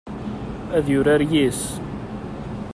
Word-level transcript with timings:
Ad 0.77 0.85
yurar 0.93 1.21
yis-s. 1.31 1.61